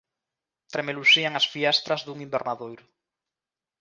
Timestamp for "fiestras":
1.53-2.01